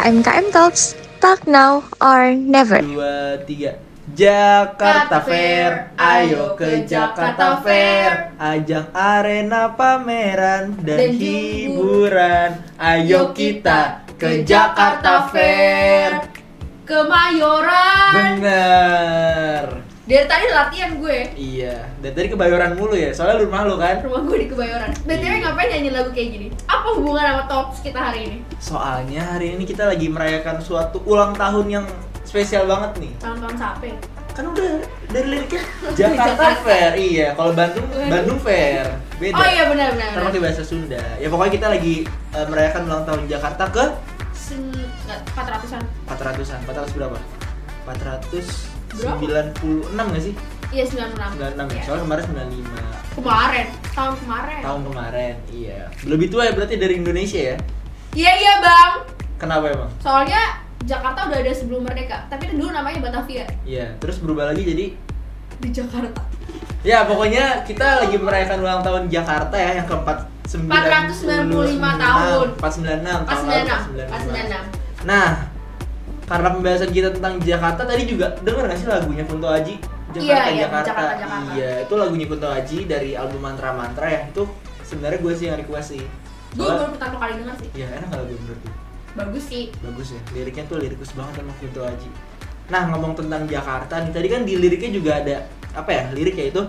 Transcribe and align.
KMKM 0.00 0.48
Talks, 0.48 0.96
talk 1.20 1.44
now 1.44 1.84
or 2.00 2.32
never. 2.32 2.80
dua 2.80 3.36
tiga. 3.44 3.76
Jakarta 4.16 5.20
Fair, 5.20 5.92
ayo 6.00 6.56
ke 6.56 6.88
Jakarta 6.88 7.60
Fair. 7.60 8.32
Ajang 8.40 8.88
arena 8.96 9.76
pameran 9.76 10.72
dan 10.80 10.96
Dan 11.04 11.12
hiburan. 11.20 12.50
Ayo 12.80 13.36
kita 13.36 14.08
ke 14.16 14.40
Jakarta 14.40 15.28
Fair. 15.28 16.32
Kemayoran. 16.88 18.40
Bener 18.40 19.39
dari 20.10 20.26
tadi 20.26 20.46
latihan 20.50 20.90
gue. 20.98 21.18
Iya 21.38 21.86
dari 22.02 22.14
tadi 22.18 22.28
kebayoran 22.34 22.74
mulu 22.74 22.98
ya 22.98 23.14
soalnya 23.14 23.46
rumah 23.46 23.62
lo 23.62 23.78
kan. 23.78 24.02
Rumah 24.02 24.20
gue 24.26 24.36
di 24.42 24.48
kebayoran. 24.50 24.90
Btw 25.06 25.22
iya. 25.22 25.38
ngapain 25.46 25.68
nyanyi 25.70 25.90
lagu 25.94 26.10
kayak 26.10 26.28
gini? 26.34 26.46
Apa 26.66 26.98
hubungan 26.98 27.22
sama 27.22 27.44
tops 27.46 27.78
kita 27.86 28.00
hari 28.02 28.20
ini? 28.26 28.38
Soalnya 28.58 29.22
hari 29.22 29.54
ini 29.54 29.62
kita 29.62 29.86
lagi 29.86 30.10
merayakan 30.10 30.58
suatu 30.58 30.98
ulang 31.06 31.38
tahun 31.38 31.66
yang 31.70 31.86
spesial 32.26 32.66
banget 32.66 33.06
nih. 33.06 33.12
Tahun-tahun 33.22 33.54
sampai 33.54 33.94
kan 34.30 34.46
udah 34.46 34.78
dari 35.10 35.26
liriknya 35.26 35.62
Jakarta 35.98 36.58
Fair 36.66 36.92
iya. 36.98 37.28
Kalau 37.38 37.54
Bandung 37.54 37.86
Bandung. 38.10 38.38
Fair. 38.42 38.90
Beda. 39.22 39.38
Oh 39.38 39.46
iya 39.46 39.64
benar 39.70 39.94
benar 39.94 40.10
terus 40.18 40.34
di 40.34 40.40
bahasa 40.42 40.62
Sunda. 40.66 41.02
Ya 41.22 41.30
pokoknya 41.30 41.52
kita 41.54 41.66
lagi 41.70 41.94
uh, 42.34 42.46
merayakan 42.50 42.82
ulang 42.90 43.04
tahun 43.06 43.30
Jakarta 43.30 43.64
ke 43.70 43.86
empat 45.30 45.46
ratusan. 45.46 45.82
empat 46.10 46.18
ratusan. 46.26 46.58
Empat 46.66 46.76
ratus 46.82 46.92
berapa? 46.98 47.18
Empat 47.86 47.98
ratus 48.02 48.79
96 48.94 49.94
gak 49.94 50.22
sih? 50.22 50.34
Iya 50.70 50.84
96 50.86 51.18
96 51.18 51.66
ya, 51.66 51.66
iya. 51.66 51.82
soalnya 51.82 52.02
kemarin 52.06 52.24
95 52.30 53.10
Kemarin, 53.10 53.66
tahun 53.90 54.14
kemarin. 54.22 54.60
Tahun 54.62 54.80
kemarin, 54.86 55.34
iya. 55.50 55.80
Lebih 56.06 56.26
tua 56.30 56.46
ya 56.46 56.54
berarti 56.54 56.78
dari 56.78 56.94
Indonesia 57.02 57.40
ya? 57.42 57.56
Iya 58.14 58.32
iya 58.38 58.52
bang. 58.62 58.92
Kenapa 59.34 59.66
emang? 59.66 59.90
Soalnya 59.98 60.62
Jakarta 60.86 61.26
udah 61.26 61.38
ada 61.42 61.52
sebelum 61.52 61.82
Merdeka, 61.84 62.24
tapi 62.30 62.54
dulu 62.54 62.70
namanya 62.70 63.02
Batavia. 63.02 63.44
Iya, 63.66 63.98
terus 63.98 64.22
berubah 64.22 64.54
lagi 64.54 64.62
jadi? 64.62 64.94
Di 65.60 65.68
Jakarta. 65.74 66.22
Ya 66.80 67.04
pokoknya 67.04 67.66
kita 67.68 68.06
lagi 68.06 68.16
merayakan 68.16 68.64
ulang 68.64 68.80
tahun 68.80 69.12
Jakarta 69.12 69.52
ya 69.58 69.82
yang 69.82 69.86
ke 69.90 69.92
495 69.92 70.70
tahun. 72.00 72.46
496 72.56 73.26
496 73.26 73.90
496 73.90 75.04
Nah 75.04 75.49
karena 76.30 76.48
pembahasan 76.54 76.90
kita 76.94 77.10
tentang 77.10 77.42
Jakarta 77.42 77.82
tadi 77.82 78.06
juga 78.06 78.30
denger 78.46 78.70
gak 78.70 78.78
sih 78.78 78.86
lagunya 78.86 79.26
Kunto 79.26 79.50
Aji? 79.50 79.74
Jakarta, 80.14 80.22
Iya, 80.22 80.38
iya, 80.46 80.62
Jakarta. 80.62 80.86
Jakarta, 80.86 81.14
Jakarta. 81.18 81.50
Iya, 81.58 81.70
itu 81.82 81.94
lagunya 81.98 82.26
Kunto 82.30 82.46
Aji 82.46 82.78
dari 82.86 83.10
album 83.18 83.40
Mantra 83.42 83.74
Mantra 83.74 84.06
ya. 84.06 84.20
Itu 84.30 84.46
sebenarnya 84.86 85.18
gue 85.18 85.32
sih 85.34 85.44
yang 85.50 85.58
request 85.58 85.88
sih. 85.98 86.04
Gue 86.54 86.70
baru 86.70 86.94
pertama 86.94 87.16
kali 87.18 87.32
denger 87.42 87.56
sih. 87.58 87.70
Iya, 87.74 87.86
enak 87.98 88.08
kalau 88.14 88.24
gue 88.30 88.38
menurut 88.38 88.60
gue. 88.62 88.74
Bagus 89.18 89.44
sih. 89.50 89.64
Bagus 89.82 90.08
ya. 90.14 90.20
Liriknya 90.30 90.64
tuh 90.70 90.78
lirikus 90.78 91.10
banget 91.18 91.42
sama 91.42 91.52
Kunto 91.58 91.82
Aji. 91.82 92.10
Nah, 92.70 92.82
ngomong 92.94 93.12
tentang 93.18 93.42
Jakarta 93.50 93.94
nih, 93.98 94.12
tadi 94.14 94.28
kan 94.30 94.40
di 94.46 94.54
liriknya 94.54 94.90
juga 94.94 95.10
ada 95.18 95.36
apa 95.74 95.90
ya? 95.90 96.04
Liriknya 96.14 96.46
itu 96.54 96.62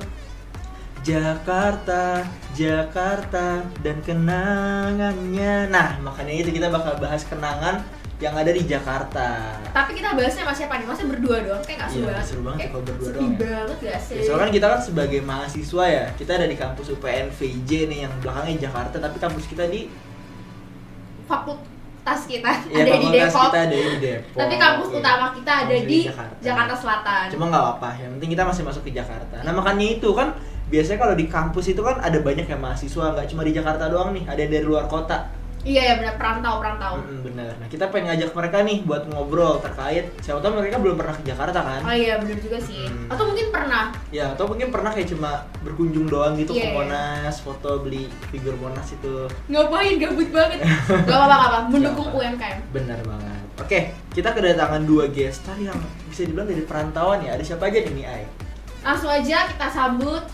Jakarta, 1.05 2.25
Jakarta 2.57 3.61
dan 3.85 3.97
kenangannya. 4.01 5.69
Nah, 5.69 6.01
makanya 6.01 6.33
itu 6.33 6.49
kita 6.49 6.73
bakal 6.73 6.97
bahas 6.97 7.21
kenangan 7.29 7.85
yang 8.21 8.33
ada 8.33 8.49
di 8.49 8.61
Jakarta. 8.63 9.57
Tapi 9.67 9.91
kita 9.91 10.13
bahasnya 10.13 10.45
sama 10.45 10.53
siapa 10.53 10.77
nih? 10.77 10.85
Masih 10.85 11.05
berdua 11.05 11.41
doang, 11.41 11.57
kayak 11.59 11.77
gak 11.79 11.89
seru 11.89 11.99
Iya, 11.99 12.07
banget. 12.07 12.25
seru 12.25 12.41
banget 12.43 12.59
kalau 12.69 12.83
berdua 12.85 13.09
doang 13.11 13.25
ya. 13.27 13.37
banget 13.41 13.77
gak 13.81 13.99
sih? 13.99 14.13
Ya, 14.13 14.21
soalnya 14.21 14.41
kan 14.41 14.51
kita 14.51 14.65
kan 14.67 14.79
sebagai 14.79 15.19
mahasiswa 15.21 15.85
ya, 15.87 16.05
kita 16.13 16.31
ada 16.31 16.45
di 16.45 16.55
kampus 16.55 16.87
UPN 16.91 17.27
VJ 17.31 17.69
nih 17.89 17.99
yang 17.99 18.13
belakangnya 18.17 18.55
Jakarta, 18.61 18.95
tapi 18.95 19.17
kampus 19.17 19.45
kita 19.45 19.65
di 19.65 19.89
fakultas 21.25 22.19
kita 22.25 22.51
ya, 22.67 22.77
ada 22.83 22.93
di 22.95 23.07
Depok. 23.09 23.43
kita 23.47 23.59
ada 23.63 23.75
di 23.75 23.97
Depok. 23.99 24.37
Tapi 24.37 24.55
kampus 24.55 24.87
Iya. 24.87 24.97
utama 24.99 25.25
kita 25.33 25.51
ada 25.55 25.71
Kampus 25.71 25.87
di 25.87 25.99
Jakarta. 26.03 26.35
Jakarta, 26.41 26.73
Selatan. 26.75 27.25
Cuma 27.31 27.45
nggak 27.47 27.65
apa, 27.73 27.89
yang 27.97 28.11
penting 28.15 28.29
kita 28.31 28.43
masih 28.43 28.63
masuk 28.63 28.81
ke 28.83 28.91
Jakarta. 28.91 29.37
Nah 29.41 29.51
makanya 29.51 29.85
itu 29.91 30.09
kan 30.11 30.27
biasanya 30.67 30.99
kalau 30.99 31.15
di 31.15 31.25
kampus 31.25 31.65
itu 31.67 31.81
kan 31.81 31.97
ada 31.97 32.17
banyak 32.17 32.45
yang 32.45 32.61
mahasiswa, 32.61 33.05
nggak 33.11 33.27
cuma 33.27 33.41
di 33.41 33.51
Jakarta 33.51 33.89
doang 33.89 34.13
nih, 34.13 34.23
ada 34.25 34.39
yang 34.39 34.51
dari 34.51 34.63
luar 34.63 34.85
kota. 34.85 35.25
Iya 35.61 35.81
ya 35.81 35.93
benar 36.01 36.17
perantau 36.17 36.57
perantau. 36.57 36.93
Mm, 37.05 37.21
bener. 37.21 37.53
Nah 37.61 37.67
kita 37.69 37.85
pengen 37.93 38.09
ngajak 38.09 38.33
mereka 38.33 38.57
nih 38.65 38.77
buat 38.81 39.03
ngobrol 39.05 39.61
terkait. 39.61 40.09
Siapa 40.25 40.41
tahu 40.41 40.57
mereka 40.57 40.81
belum 40.81 40.97
pernah 40.97 41.13
ke 41.13 41.23
Jakarta 41.23 41.59
kan? 41.61 41.81
Oh 41.85 41.93
iya 41.93 42.17
benar 42.17 42.37
juga 42.41 42.57
sih. 42.57 42.89
Hmm. 42.89 43.13
Atau 43.13 43.29
mungkin 43.29 43.47
pernah. 43.53 43.93
Ya, 44.09 44.33
atau 44.33 44.49
mungkin 44.49 44.73
pernah 44.73 44.89
kayak 44.89 45.13
cuma 45.13 45.45
berkunjung 45.61 46.09
doang 46.09 46.33
gitu 46.33 46.57
Iya, 46.57 46.61
ke 46.61 46.67
iya. 46.67 46.75
Monas, 46.81 47.35
foto 47.45 47.85
beli 47.85 48.09
figur 48.33 48.57
Monas 48.57 48.89
itu. 48.89 49.29
Ngapain 49.53 50.01
gabut 50.01 50.29
banget. 50.33 50.59
gak 50.89 51.13
apa-apa 51.13 51.35
apa. 51.45 51.59
Mendukung. 51.71 52.09
UMKM. 52.09 52.59
Benar 52.73 52.99
banget. 53.05 53.41
Oke, 53.61 53.79
kita 54.17 54.33
kedatangan 54.33 54.81
dua 54.81 55.05
gestar 55.13 55.53
yang 55.61 55.77
bisa 56.09 56.25
dibilang 56.25 56.49
dari 56.49 56.65
perantauan 56.65 57.21
ya. 57.21 57.37
Ada 57.37 57.53
siapa 57.53 57.69
aja 57.69 57.85
nih, 57.85 58.05
Ai? 58.09 58.25
Langsung 58.81 59.13
aja 59.13 59.45
kita 59.45 59.67
sambut. 59.69 60.25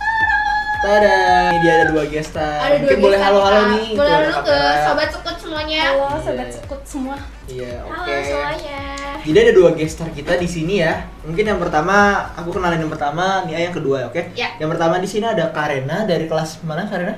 Tada, 0.77 1.49
ini 1.49 1.57
dia 1.65 1.71
ada 1.81 1.85
dua 1.89 2.05
gestar. 2.05 2.61
Ada 2.61 2.77
dua 2.77 2.81
Mungkin 2.85 2.97
boleh 3.01 3.17
gestar 3.17 3.27
halo-halo 3.33 3.61
nih. 3.73 3.87
Boleh 3.97 4.13
halo 4.13 4.39
ke 4.45 4.57
sobat 4.85 5.09
sekut 5.09 5.37
semuanya. 5.41 5.81
Halo 5.89 6.05
Iya. 6.05 6.17
sobat 6.21 6.49
sekut 6.53 6.81
semua. 6.85 7.15
Iya, 7.49 7.73
oke. 7.81 7.97
Halo 7.97 8.13
semuanya. 8.21 8.79
Jadi 9.25 9.37
ada 9.41 9.53
dua 9.57 9.69
gestar 9.73 10.07
kita 10.13 10.33
di 10.37 10.45
sini 10.45 10.85
ya. 10.85 10.93
Mungkin 11.25 11.45
yang 11.49 11.57
pertama, 11.57 12.29
aku 12.37 12.53
kenalin 12.53 12.77
yang 12.85 12.93
pertama, 12.93 13.41
nih 13.49 13.57
Ai 13.57 13.63
yang 13.65 13.75
kedua, 13.75 14.05
oke? 14.05 14.21
Ya. 14.37 14.53
Yang 14.61 14.69
pertama 14.77 15.01
di 15.01 15.09
sini 15.09 15.25
ada 15.25 15.49
Karena 15.49 16.05
dari 16.05 16.29
kelas 16.29 16.61
mana 16.61 16.85
Karena? 16.85 17.17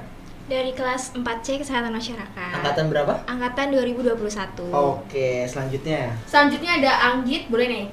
Dari 0.49 0.71
kelas 0.73 1.13
4C 1.13 1.61
Kesehatan 1.61 1.91
Masyarakat. 1.93 2.51
Angkatan 2.63 2.85
berapa? 2.89 3.13
Angkatan 3.27 3.75
2021. 3.75 4.71
Oke, 4.71 5.45
selanjutnya. 5.45 6.15
Selanjutnya 6.25 6.71
ada 6.79 6.91
Anggit, 7.11 7.51
boleh 7.51 7.67
nih. 7.67 7.85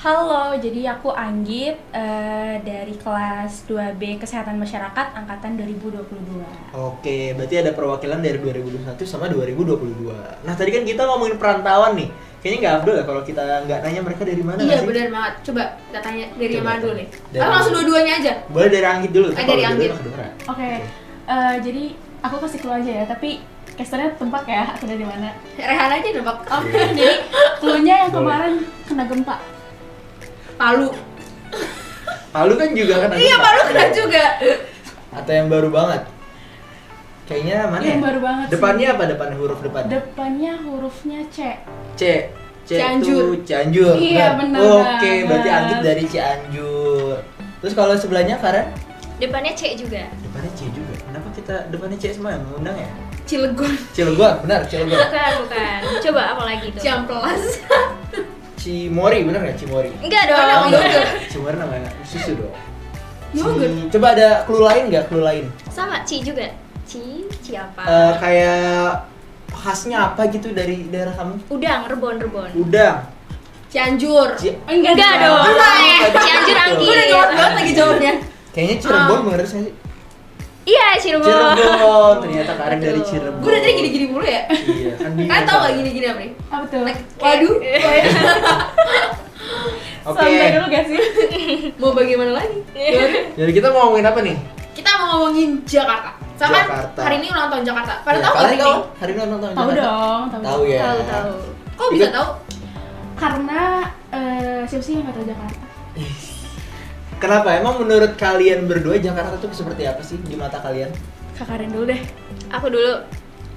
Halo, 0.00 0.56
jadi 0.56 0.96
aku 0.96 1.12
Anggit 1.12 1.76
eh, 1.92 2.54
dari 2.64 2.96
kelas 2.96 3.68
2B 3.68 4.16
Kesehatan 4.16 4.56
Masyarakat 4.56 5.12
angkatan 5.12 5.60
2022. 5.60 6.72
Oke, 6.72 7.36
berarti 7.36 7.54
ada 7.60 7.76
perwakilan 7.76 8.24
dari 8.24 8.40
2021 8.40 8.96
sama 9.04 9.28
2022. 9.28 10.08
Nah, 10.40 10.54
tadi 10.56 10.72
kan 10.72 10.88
kita 10.88 11.04
ngomongin 11.04 11.36
perantauan 11.36 12.00
nih. 12.00 12.08
Kayaknya 12.40 12.58
nggak 12.64 12.74
abdul 12.80 12.94
ya 12.96 13.04
kalau 13.04 13.22
kita 13.28 13.42
nggak 13.68 13.78
nanya 13.84 14.00
mereka 14.00 14.22
dari 14.24 14.40
mana 14.40 14.58
Iya 14.64 14.80
benar 14.80 15.06
banget. 15.12 15.34
Coba 15.44 15.62
kita 15.76 16.00
tanya 16.00 16.24
dari 16.32 16.48
Coba. 16.48 16.56
yang 16.56 16.64
mana 16.64 16.78
dulu 16.80 16.94
nih? 16.96 17.08
Dari- 17.12 17.42
Atau 17.44 17.52
langsung 17.52 17.74
dua-duanya 17.76 18.12
aja. 18.16 18.32
Boleh 18.48 18.68
dari 18.72 18.86
Anggit 18.88 19.12
dulu. 19.12 19.28
Eh, 19.28 19.36
kalau 19.36 19.48
dari 19.52 19.64
Anggit. 19.68 19.84
nggak 19.84 20.00
kedengeran. 20.00 20.32
Oke, 20.48 20.70
eh, 21.28 21.54
jadi 21.60 21.82
aku 22.24 22.36
kasih 22.40 22.58
clue 22.64 22.76
aja 22.80 22.92
ya, 22.96 23.04
tapi 23.04 23.30
casternya 23.76 24.16
tempat 24.16 24.42
ya, 24.48 24.64
aku 24.72 24.88
dari 24.88 25.04
mana. 25.04 25.28
Rehan 25.60 25.92
aja 25.92 26.08
nebak. 26.08 26.38
Oke, 26.48 26.80
jadi 26.96 27.16
clue-nya 27.60 27.94
yang 28.08 28.12
kemarin 28.16 28.54
kena 28.88 29.04
gempa. 29.04 29.59
Palu. 30.60 30.92
Palu 32.30 32.52
kan 32.54 32.68
juga 32.76 32.94
kan 33.00 33.08
ada 33.08 33.16
Iya. 33.16 33.36
Palu 33.40 33.60
kena 33.72 33.84
juga. 33.96 34.24
Atau 35.10 35.32
yang 35.32 35.48
baru 35.48 35.72
banget? 35.72 36.02
Kayaknya 37.24 37.58
mana 37.64 37.80
Yang 37.80 37.96
ya? 37.96 38.04
baru 38.04 38.18
banget 38.20 38.44
sih. 38.44 38.52
Depannya 38.52 38.86
apa? 38.92 39.02
Depan 39.08 39.28
huruf 39.40 39.58
depan? 39.64 39.82
Depannya 39.88 40.52
hurufnya 40.60 41.20
C. 41.32 41.56
C. 41.96 42.02
C 42.68 42.70
Cianjur. 42.76 43.08
itu 43.32 43.48
Cianjur. 43.48 43.94
Iya, 43.96 44.36
benar 44.36 44.60
Oke, 44.60 44.84
banget. 44.84 45.26
berarti 45.26 45.48
Anggit 45.48 45.78
dari 45.80 46.04
Cianjur. 46.04 47.16
Terus 47.64 47.72
kalau 47.72 47.94
sebelahnya 47.96 48.36
Karen? 48.36 48.68
Depannya 49.16 49.56
C 49.56 49.80
juga. 49.80 50.12
Depannya 50.20 50.52
C 50.52 50.68
juga. 50.70 50.94
Kenapa 51.00 51.28
kita 51.32 51.54
depannya 51.72 51.96
C 51.96 52.12
semua 52.12 52.36
yang 52.36 52.44
mengundang 52.44 52.76
ya? 52.76 52.90
Cilegon. 53.24 53.72
Cilegon, 53.96 54.34
benar 54.44 54.60
Cilegon. 54.66 54.98
Bukan, 54.98 55.30
bukan. 55.40 55.78
Coba 56.04 56.22
apa 56.36 56.42
lagi 56.44 56.66
tuh? 56.68 56.82
Ciamplas. 56.84 57.42
Cimori, 58.60 59.24
benar 59.24 59.40
nggak 59.40 59.56
Cimori? 59.56 59.88
Enggak 59.98 60.22
dong. 60.28 60.36
Oh, 60.38 60.64
enggak. 60.68 60.84
yogurt. 60.84 61.08
Cimori 61.26 61.56
namanya 61.56 61.88
susu 62.04 62.36
dong. 62.36 62.52
Yogurt. 63.32 63.64
Ci- 63.64 63.88
Coba 63.90 64.06
ada 64.12 64.28
clue 64.44 64.60
lain 64.60 64.82
nggak? 64.92 65.04
Clue 65.08 65.24
lain? 65.24 65.44
Sama 65.72 66.04
C 66.04 66.20
juga. 66.20 66.44
C, 66.84 67.00
C 67.40 67.56
apa? 67.56 67.80
Eh, 67.80 68.12
kayak 68.20 69.08
khasnya 69.50 70.12
apa 70.12 70.28
gitu 70.28 70.52
dari 70.52 70.84
daerah 70.86 71.16
kamu? 71.16 71.40
Udang, 71.48 71.88
rebon, 71.88 72.20
rebon. 72.20 72.50
Udang. 72.54 73.08
Cianjur. 73.70 74.36
Ci- 74.36 74.60
Enggak, 74.66 74.92
Enggak 74.92 75.14
dong. 75.24 75.40
Enggak 75.46 75.74
ya? 75.80 75.98
Cianjur. 76.12 76.56
Anggit. 76.58 76.76
Gue 76.76 76.92
udah 76.92 77.06
jawab 77.08 77.28
banget 77.30 77.52
lagi 77.56 77.72
jawabnya. 77.72 78.12
Kayaknya 78.50 78.76
Cirebon 78.76 79.16
Ah. 79.16 79.24
bener 79.24 79.46
sih. 79.46 79.64
Iya, 80.62 80.86
Cirebon. 80.96 81.26
Cirebon. 81.26 82.14
Ternyata 82.20 82.52
Karen 82.54 82.76
Betul. 82.76 82.86
dari 82.86 83.00
Cirebon. 83.02 83.40
Gue 83.40 83.50
udah 83.50 83.60
tadi 83.60 83.72
gini-gini 83.74 84.06
mulu 84.06 84.24
ya. 84.24 84.42
Iya, 84.46 84.92
kan 84.94 85.10
bingung. 85.12 85.30
Kalian 85.30 85.44
tau 85.44 85.58
gak 85.58 85.72
gini-gini 85.74 86.06
apa 86.06 86.20
nih? 86.20 86.32
Apa 86.46 86.64
tuh? 86.66 86.80
Like, 86.82 87.00
waduh. 87.16 87.54
Oke. 90.00 90.16
Santai 90.16 90.48
dulu 90.50 90.66
gak 90.66 90.84
sih? 90.86 90.98
Mau 91.80 91.92
bagaimana 91.92 92.32
lagi? 92.34 92.58
Baru. 92.72 93.16
Jadi 93.36 93.50
kita 93.52 93.68
mau 93.68 93.80
ngomongin 93.84 94.06
apa 94.06 94.20
nih? 94.20 94.36
Kita 94.72 94.90
mau 94.96 95.06
ngomongin 95.14 95.50
Jakarta. 95.64 96.10
Sama 96.34 96.52
kan 96.54 96.64
Jakarta. 96.64 97.00
hari 97.04 97.14
ini 97.20 97.26
ulang 97.28 97.48
tahun 97.50 97.64
Jakarta. 97.66 97.92
Pada 98.00 98.16
Ya, 98.16 98.22
tahu 98.22 98.32
gak 98.32 98.38
kalian 98.38 98.48
hari 98.48 98.56
tahu? 98.58 98.72
ini? 98.72 98.96
Hari 98.96 99.10
ini 99.10 99.20
ulang 99.20 99.30
tahun 99.34 99.52
Tahu 99.52 99.68
Jakarta? 99.68 99.84
dong, 99.84 100.22
tahu. 100.26 100.40
Tahu 100.40 100.60
ya. 100.64 100.80
Tahu, 100.80 101.00
tahu. 101.04 101.32
Kok 101.74 101.88
bisa 101.90 102.08
tahu? 102.10 102.28
Karena 103.14 103.60
eh, 104.10 104.60
siapa 104.64 104.80
sih 104.82 104.92
yang 104.94 105.04
nggak 105.04 105.16
tahu 105.16 105.26
Jakarta? 105.26 105.58
Kenapa? 107.20 107.52
Emang 107.52 107.76
menurut 107.76 108.16
kalian 108.16 108.64
berdua 108.64 108.96
Jakarta 108.96 109.36
tuh 109.36 109.52
seperti 109.52 109.84
apa 109.84 110.00
sih 110.00 110.16
di 110.24 110.32
mata 110.40 110.56
kalian? 110.56 110.88
Kak 111.36 111.52
Karen 111.52 111.68
dulu 111.68 111.92
deh. 111.92 112.00
Aku 112.48 112.72
dulu. 112.72 113.04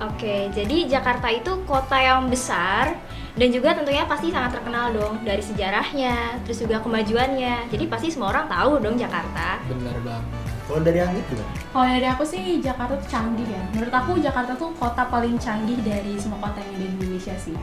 Oke, 0.03 0.51
jadi 0.51 0.99
Jakarta 0.99 1.31
itu 1.31 1.63
kota 1.63 1.95
yang 1.95 2.27
besar 2.27 2.97
Dan 3.33 3.49
juga 3.49 3.73
tentunya 3.73 4.05
pasti 4.05 4.29
sangat 4.29 4.61
terkenal 4.61 4.93
dong 4.93 5.25
dari 5.25 5.41
sejarahnya, 5.41 6.37
terus 6.45 6.61
juga 6.61 6.77
kemajuannya. 6.85 7.65
Jadi 7.71 7.89
pasti 7.89 8.13
semua 8.13 8.29
orang 8.29 8.45
tahu 8.45 8.77
dong 8.77 8.93
Jakarta. 8.93 9.57
Bener 9.65 9.97
banget. 10.05 10.27
Kalau 10.69 10.79
dari 10.85 10.99
Anggit 11.01 11.25
gimana? 11.33 11.51
Kalau 11.73 11.85
dari 11.89 12.07
aku 12.13 12.23
sih 12.29 12.61
Jakarta 12.61 12.93
tuh 12.93 13.09
canggih 13.09 13.47
ya. 13.49 13.63
Menurut 13.73 13.89
aku 13.89 14.21
Jakarta 14.21 14.53
tuh 14.53 14.69
kota 14.77 15.09
paling 15.09 15.41
canggih 15.41 15.81
dari 15.81 16.13
semua 16.21 16.37
kota 16.45 16.61
yang 16.61 16.77
ada 16.77 16.85
di 16.85 16.87
Indonesia 16.93 17.33
sih. 17.41 17.57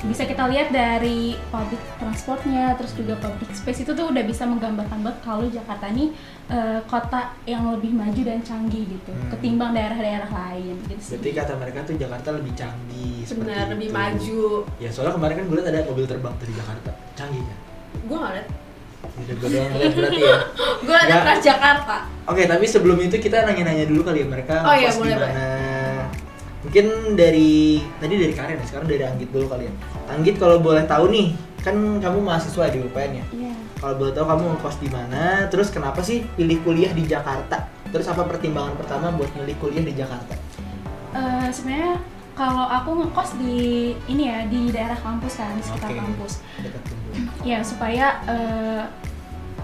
Bisa 0.00 0.22
kita 0.22 0.46
lihat 0.46 0.70
dari 0.70 1.34
public 1.48 1.82
transportnya, 1.98 2.70
terus 2.74 2.94
juga 2.94 3.18
public 3.18 3.50
space 3.50 3.82
itu 3.82 3.90
tuh 3.90 4.06
udah 4.06 4.22
bisa 4.22 4.46
menggambarkan 4.46 5.02
banget 5.02 5.18
kalau 5.20 5.44
Jakarta 5.44 5.90
ini 5.90 6.14
eh, 6.46 6.80
kota 6.84 7.34
yang 7.44 7.66
lebih 7.68 7.92
maju 7.92 8.16
dan 8.16 8.40
canggih 8.40 8.86
gitu, 8.86 9.10
Hmm. 9.10 9.28
ketimbang 9.28 9.74
daerah-daerah 9.74 10.30
lain 10.30 10.80
gitu 10.86 11.02
sih. 11.02 11.12
Berarti 11.12 11.30
kata 11.34 11.52
mereka 11.56 11.78
tuh 11.82 11.94
Jakarta 11.94 12.28
lebih 12.32 12.52
canggih 12.54 13.20
Benar, 13.28 13.64
lebih 13.68 13.88
itu. 13.88 13.94
maju. 13.94 14.42
Ya 14.78 14.88
soalnya 14.88 15.12
kemarin 15.12 15.34
kan 15.34 15.44
gue 15.44 15.56
liat 15.56 15.68
ada 15.68 15.80
mobil 15.84 16.06
terbang 16.06 16.34
tuh 16.34 16.46
di 16.46 16.54
Jakarta. 16.54 16.90
Canggih 17.12 17.42
kan? 17.42 17.58
Gue 18.06 18.16
nggak. 18.16 18.34
Udah 18.98 19.34
gue 19.34 19.48
doang 19.50 19.68
ngeliat 19.68 19.92
berarti 19.92 20.20
ya. 20.20 20.36
Gue 20.88 20.96
ada 20.96 21.06
Nggak. 21.08 21.24
Transjakarta. 21.24 21.96
Oke, 22.26 22.42
tapi 22.46 22.64
sebelum 22.64 22.98
itu 22.98 23.16
kita 23.16 23.42
nanya-nanya 23.42 23.84
dulu 23.84 24.02
kali 24.02 24.22
ya 24.22 24.26
mereka 24.26 24.54
Oh 24.60 24.74
iya, 24.74 24.90
boleh. 24.90 25.16
Mungkin 26.58 27.14
dari 27.14 27.78
tadi 28.02 28.14
dari 28.18 28.34
Karen 28.34 28.58
sekarang 28.66 28.90
dari 28.90 29.04
Anggit 29.06 29.30
dulu 29.30 29.46
kali 29.46 29.70
ya. 29.70 29.72
Anggit 30.10 30.36
kalau 30.42 30.58
boleh 30.58 30.82
tahu 30.90 31.10
nih, 31.14 31.38
kan 31.62 31.74
kamu 32.02 32.18
mahasiswa 32.18 32.66
di 32.70 32.78
UPN 32.82 33.12
ya. 33.22 33.24
Iya. 33.30 33.52
Kalau 33.78 33.94
boleh 33.94 34.10
tahu 34.10 34.26
kamu 34.26 34.42
ngekos 34.58 34.76
di 34.82 34.88
mana, 34.90 35.46
terus 35.46 35.70
kenapa 35.70 36.02
sih 36.02 36.26
pilih 36.34 36.58
kuliah 36.66 36.90
di 36.90 37.06
Jakarta? 37.06 37.70
Terus 37.94 38.10
apa 38.10 38.26
pertimbangan 38.26 38.74
pertama 38.74 39.14
buat 39.14 39.30
milih 39.38 39.54
kuliah 39.62 39.86
di 39.86 39.94
Jakarta? 39.94 40.34
Eh, 41.14 41.48
sebenarnya 41.54 42.02
kalau 42.34 42.66
aku 42.66 42.90
ngekos 43.06 43.38
di 43.38 43.94
ini 44.10 44.26
ya 44.26 44.42
di 44.50 44.74
daerah 44.74 44.98
kampus 44.98 45.38
kan, 45.38 45.54
sekitar 45.62 45.94
Oke. 45.94 46.00
kampus. 46.02 46.32
Dekat. 46.58 46.82
Ya 47.46 47.62
supaya 47.62 48.18
eh, 48.26 48.82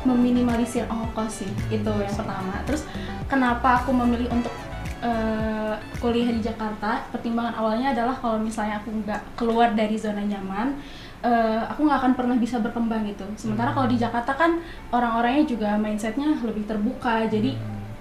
meminimalisir 0.06 0.87
ongkos 0.87 1.43
sih 1.43 1.50
itu 1.75 1.90
yang 1.90 2.14
pertama. 2.14 2.62
Terus 2.70 2.87
kenapa 3.26 3.82
aku 3.82 3.90
memilih 3.90 4.31
untuk 4.31 4.55
eh, 5.04 5.74
kuliah 6.00 6.32
di 6.32 6.40
Jakarta? 6.40 7.04
Pertimbangan 7.12 7.54
awalnya 7.60 7.92
adalah 7.92 8.16
kalau 8.16 8.40
misalnya 8.40 8.80
aku 8.80 8.88
nggak 9.04 9.22
keluar 9.36 9.76
dari 9.76 10.00
zona 10.00 10.24
nyaman, 10.24 10.80
eh, 11.20 11.62
aku 11.68 11.84
nggak 11.84 11.98
akan 12.00 12.12
pernah 12.16 12.36
bisa 12.40 12.56
berkembang 12.64 13.04
gitu. 13.04 13.28
Sementara 13.36 13.76
kalau 13.76 13.86
di 13.86 14.00
Jakarta 14.00 14.32
kan 14.32 14.64
orang-orangnya 14.88 15.44
juga 15.44 15.76
mindsetnya 15.76 16.40
lebih 16.40 16.64
terbuka, 16.64 17.28
jadi 17.28 17.52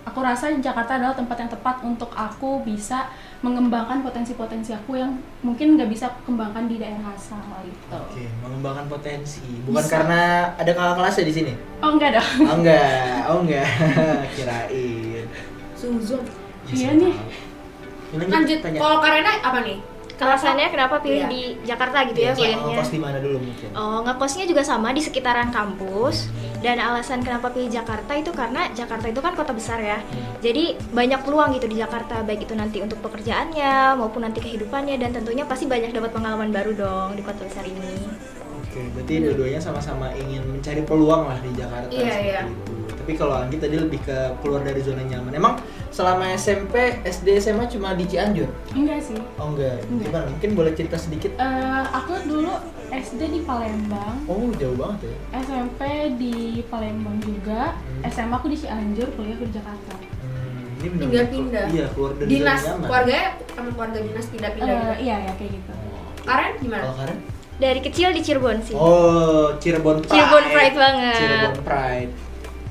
aku 0.04 0.20
rasa 0.22 0.52
Jakarta 0.60 1.00
adalah 1.00 1.16
tempat 1.16 1.38
yang 1.40 1.52
tepat 1.52 1.76
untuk 1.82 2.12
aku 2.14 2.62
bisa 2.62 3.10
mengembangkan 3.44 4.00
potensi-potensi 4.04 4.72
aku 4.72 4.96
yang 4.96 5.20
mungkin 5.44 5.76
nggak 5.76 5.90
bisa 5.92 6.08
aku 6.08 6.32
kembangkan 6.32 6.68
di 6.72 6.80
daerah 6.80 7.12
asal 7.12 7.40
gitu. 7.64 7.84
Oke, 7.92 8.24
mengembangkan 8.40 8.88
potensi. 8.88 9.44
Bukan 9.68 9.84
Bisa. 9.84 9.92
karena 9.92 10.22
ada 10.56 10.72
kakak 10.72 10.96
kelasnya 10.96 11.26
di 11.28 11.34
sini. 11.36 11.54
Oh 11.84 11.92
enggak 11.92 12.20
dong. 12.20 12.30
Oh 12.48 12.56
enggak, 12.60 13.16
oh 13.28 13.38
enggak. 13.44 13.68
Kirain. 14.36 15.28
Suzon. 15.76 16.43
Iya 16.70 16.90
nih. 16.94 17.14
Ini 18.14 18.26
Lanjut. 18.30 18.58
tanya. 18.62 18.80
Kalau 18.80 18.98
Karena 19.02 19.32
apa 19.42 19.60
nih? 19.62 19.80
Alasannya 20.14 20.72
kenapa 20.72 21.04
pilih 21.04 21.20
Iya. 21.20 21.28
di 21.28 21.42
Jakarta 21.68 22.08
gitu 22.08 22.16
ya 22.16 22.32
Iya, 22.32 22.36
kuliahnya? 22.56 22.64
ngekos 22.72 22.90
di 22.90 23.00
mana 23.02 23.18
dulu 23.20 23.38
mungkin? 23.44 23.68
Oh, 23.76 24.00
ngekosnya 24.00 24.46
juga 24.48 24.64
sama 24.64 24.96
di 24.96 25.02
sekitaran 25.04 25.52
kampus. 25.52 26.32
Dan 26.64 26.80
alasan 26.80 27.20
kenapa 27.20 27.52
pilih 27.52 27.68
Jakarta 27.68 28.16
itu 28.16 28.32
karena 28.32 28.72
Jakarta 28.72 29.12
itu 29.12 29.20
kan 29.20 29.36
kota 29.36 29.52
besar 29.52 29.84
ya. 29.84 30.00
Jadi 30.40 30.80
banyak 30.96 31.28
peluang 31.28 31.52
gitu 31.52 31.68
di 31.68 31.76
Jakarta, 31.76 32.24
baik 32.24 32.48
itu 32.48 32.56
nanti 32.56 32.80
untuk 32.80 33.04
pekerjaannya 33.04 34.00
maupun 34.00 34.24
nanti 34.24 34.40
kehidupannya 34.40 34.96
dan 34.96 35.12
tentunya 35.12 35.44
pasti 35.44 35.68
banyak 35.68 35.92
dapat 35.92 36.16
pengalaman 36.16 36.56
baru 36.56 36.72
dong 36.72 37.20
di 37.20 37.22
kota 37.22 37.44
besar 37.44 37.68
ini. 37.68 38.08
Oke, 38.56 38.82
berarti 38.92 39.14
dua-duanya 39.20 39.60
sama-sama 39.60 40.10
ingin 40.14 40.42
mencari 40.44 40.82
peluang 40.82 41.26
lah 41.26 41.38
di 41.40 41.52
Jakarta 41.54 41.90
Iya, 41.90 42.02
seperti 42.04 42.28
iya. 42.28 42.42
itu. 42.44 42.74
Tapi 42.94 43.12
kalau 43.14 43.36
Anggi 43.36 43.58
tadi 43.58 43.76
lebih 43.76 44.00
ke 44.00 44.16
keluar 44.40 44.62
dari 44.62 44.80
zona 44.80 45.04
nyaman. 45.04 45.34
Emang 45.34 45.54
selama 45.90 46.24
SMP, 46.32 46.74
SD, 47.04 47.36
SMA 47.38 47.68
cuma 47.68 47.92
di 47.92 48.06
Cianjur? 48.06 48.48
Enggak 48.72 49.04
sih. 49.04 49.20
Oh 49.36 49.52
enggak. 49.52 49.84
Enggak. 49.86 50.08
Gimana? 50.08 50.26
Mungkin 50.30 50.50
boleh 50.54 50.72
cerita 50.72 50.96
sedikit? 50.96 51.36
Eh, 51.36 51.84
aku 51.90 52.16
dulu 52.24 52.54
SD 52.90 53.22
di 53.28 53.40
Palembang, 53.42 54.22
Oh, 54.24 54.40
jauh 54.54 54.74
banget 54.74 55.00
ya. 55.04 55.16
SMP 55.42 55.82
di 56.16 56.36
Palembang 56.64 57.18
juga, 57.20 57.74
Hmm. 57.74 58.08
SMA 58.08 58.36
aku 58.36 58.48
di 58.48 58.58
Cianjur, 58.58 59.08
kuliah 59.12 59.36
aku 59.36 59.46
di 59.46 59.54
Jakarta. 59.54 59.94
Hmm, 60.22 60.80
ini 60.80 60.88
benar 60.90 61.04
Pindah-pindah. 61.04 61.66
Iya, 61.70 61.86
keluar 61.90 62.12
dari 62.16 62.30
Dinas, 62.30 62.60
zona 62.60 62.70
nyaman. 62.70 62.88
keluarganya 62.88 63.28
sama 63.50 63.70
keluarga 63.70 64.00
dinas 64.00 64.26
pindah-pindah. 64.28 64.70
Eh, 64.70 64.80
gitu. 64.80 64.94
iya 65.04 65.16
ya 65.20 65.32
kayak 65.34 65.52
gitu. 65.52 65.72
Karen 66.24 66.52
gimana? 66.58 66.84
Kalau 66.84 66.96
Karen? 66.96 67.18
Dari 67.54 67.80
kecil 67.80 68.12
di 68.12 68.22
Cirebon 68.22 68.60
sih. 68.60 68.74
Oh, 68.74 69.54
Cirebon 69.58 70.02
Pride. 70.02 70.12
Cirebon 70.12 70.46
Pride 70.48 70.76
banget. 70.76 71.18
Cirebon 71.18 71.56
Pride. 71.62 72.12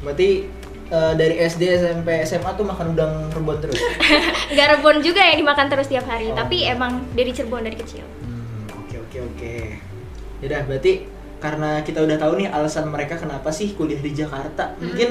Berarti 0.02 0.30
eh, 0.88 1.12
dari 1.14 1.34
SD, 1.38 1.62
SMP, 1.72 2.08
SMA 2.22 2.50
tuh 2.52 2.66
makan 2.66 2.92
udang 2.92 3.12
rebon 3.30 3.56
terus. 3.58 3.78
Nggak 4.52 4.68
rebon 4.76 4.96
juga 5.00 5.22
yang 5.22 5.38
dimakan 5.38 5.66
terus 5.66 5.86
tiap 5.86 6.04
hari, 6.04 6.28
Oh. 6.28 6.36
tapi 6.36 6.66
emang 6.66 7.06
dari 7.12 7.30
Cirebon 7.30 7.62
dari 7.62 7.74
kecil. 7.74 8.02
Hmm, 8.02 8.66
oke 8.76 8.96
oke 9.08 9.18
oke. 9.32 9.54
Yaudah, 10.42 10.62
berarti 10.66 10.92
karena 11.38 11.82
kita 11.82 11.98
udah 11.98 12.16
tahu 12.18 12.32
nih 12.38 12.48
alasan 12.50 12.86
mereka 12.86 13.14
kenapa 13.14 13.50
sih 13.50 13.74
kuliah 13.74 13.98
di 13.98 14.10
Jakarta. 14.10 14.74
Mungkin 14.76 15.08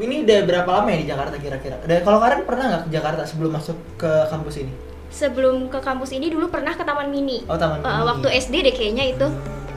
ini 0.00 0.24
udah 0.24 0.38
berapa 0.44 0.68
lama 0.70 0.88
ya 0.88 0.98
di 1.00 1.08
Jakarta 1.08 1.36
kira-kira? 1.36 1.76
Dan 1.84 2.00
kalau 2.00 2.16
Karen 2.16 2.48
pernah 2.48 2.64
nggak 2.66 2.82
ke 2.88 2.90
Jakarta 2.90 3.22
sebelum 3.24 3.52
masuk 3.52 3.76
ke 3.96 4.08
kampus 4.28 4.64
ini? 4.64 4.72
Sebelum 5.10 5.66
ke 5.66 5.78
kampus 5.78 6.10
ini 6.10 6.26
dulu 6.26 6.46
pernah 6.46 6.72
ke 6.72 6.80
Taman 6.80 7.08
Mini. 7.08 7.42
Oh, 7.44 7.54
Taman 7.54 7.78
Eh, 7.78 7.84
Mini. 7.84 8.06
waktu 8.06 8.28
SD 8.32 8.54
deh 8.62 8.72
kayaknya 8.72 9.04
itu. 9.10 9.26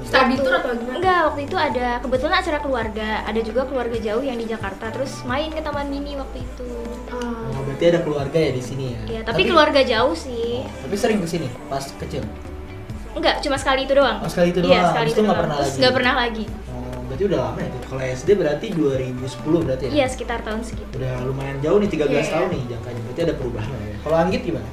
Study 0.04 0.36
Waktu- 0.36 0.44
tour 0.44 0.54
atau 0.54 0.76
gimana? 0.76 0.96
Enggak, 0.96 1.20
waktu 1.26 1.42
itu 1.44 1.56
ada 1.58 1.88
kebetulan 1.98 2.36
acara 2.38 2.60
keluarga, 2.60 3.10
ada 3.24 3.40
juga 3.40 3.62
keluarga 3.64 3.98
jauh 3.98 4.20
yang 4.20 4.36
di 4.36 4.46
Jakarta, 4.46 4.92
terus 4.92 5.24
main 5.24 5.48
ke 5.48 5.58
Taman 5.58 5.88
Mini 5.88 6.14
waktu 6.14 6.44
itu. 6.44 6.68
Ah. 7.08 7.50
Oh, 7.50 7.64
berarti 7.64 7.86
ada 7.88 8.00
keluarga 8.00 8.36
ya 8.38 8.52
di 8.52 8.62
sini 8.62 8.86
ya? 8.90 9.00
Ya, 9.10 9.22
tapi, 9.24 9.48
keluarga 9.48 9.80
jauh 9.82 10.12
sih. 10.14 10.60
Tapi 10.78 10.94
sering 10.94 11.18
ke 11.18 11.28
sini 11.28 11.48
pas 11.66 11.88
kecil. 11.98 12.22
Enggak, 13.14 13.40
cuma 13.40 13.56
sekali 13.56 13.86
itu 13.86 13.94
doang. 13.94 14.20
Oh, 14.20 14.28
sekali 14.28 14.52
itu 14.52 14.60
Iya, 14.60 14.68
doang. 14.76 14.86
sekali 14.92 15.00
Habis 15.00 15.08
itu 15.08 15.16
itu 15.16 15.22
nggak 15.24 15.32
doang. 15.32 15.48
pernah 15.48 15.58
lagi? 15.64 15.78
nggak 15.80 15.94
pernah 15.94 16.14
lagi. 16.14 16.46
Oh, 16.68 17.02
berarti 17.08 17.24
udah 17.24 17.40
lama 17.40 17.58
ya 17.58 17.70
tuh. 17.70 17.82
Kalau 17.88 18.02
SD 18.04 18.30
berarti 18.36 18.66
2010 18.70 19.60
berarti 19.64 19.84
ya? 19.84 19.92
Iya, 19.94 20.06
sekitar 20.12 20.40
tahun 20.44 20.62
segitu. 20.62 20.94
Udah 20.94 21.14
lumayan 21.24 21.58
jauh 21.60 21.80
nih 21.80 21.90
13 21.90 22.12
Iya, 22.12 22.22
iya. 22.22 22.34
tahun 22.36 22.48
nih 22.52 22.62
jangkanya. 22.70 23.02
Berarti 23.02 23.22
ada 23.24 23.34
perubahan 23.34 23.70
lah 23.72 23.86
ya. 23.86 23.96
Kalau 24.04 24.16
Anggit 24.20 24.42
gimana? 24.44 24.68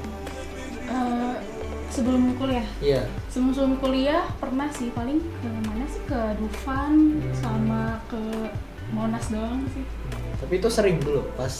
Sebelum 1.91 2.33
kuliah, 2.33 2.63
Iya. 2.79 3.03
sebelum 3.27 3.51
sebelum 3.51 3.75
kuliah 3.77 4.23
pernah 4.39 4.71
sih 4.71 4.87
paling 4.89 5.19
ke 5.19 5.49
mana 5.61 5.83
sih 5.85 5.99
ke 6.01 6.19
Dufan 6.39 7.19
Hmm. 7.19 7.35
sama 7.35 7.81
ke 8.07 8.21
Monas 8.89 9.27
doang 9.27 9.67
sih. 9.69 9.83
Tapi 10.37 10.53
itu 10.57 10.67
sering 10.67 10.97
dulu 10.97 11.27
pas 11.33 11.51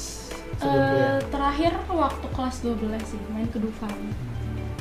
sebelum 0.53 0.71
Eh, 0.71 0.87
kuliah. 0.87 1.19
terakhir 1.27 1.71
waktu 1.85 2.27
kelas 2.29 2.55
12 2.61 3.03
sih 3.05 3.19
main 3.27 3.43
ke 3.45 3.59
Dufan. 3.59 3.91